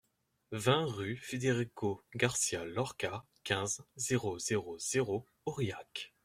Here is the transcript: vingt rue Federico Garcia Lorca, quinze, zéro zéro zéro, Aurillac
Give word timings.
vingt 0.53 0.85
rue 0.87 1.15
Federico 1.15 2.01
Garcia 2.15 2.65
Lorca, 2.65 3.23
quinze, 3.43 3.83
zéro 3.97 4.39
zéro 4.39 4.79
zéro, 4.79 5.27
Aurillac 5.45 6.11